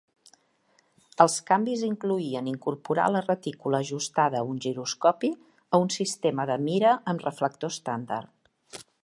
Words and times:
Els 1.25 1.33
canvis 1.49 1.83
incloïen 1.87 2.49
incorporar 2.51 3.05
la 3.17 3.21
retícula 3.27 3.83
ajustada 3.85 4.41
a 4.41 4.49
un 4.55 4.63
giroscopi 4.67 5.31
a 5.79 5.83
un 5.85 5.93
sistema 5.99 6.49
de 6.53 6.57
mira 6.71 6.97
amb 7.15 7.29
reflector 7.29 7.77
estàndard. 7.77 8.83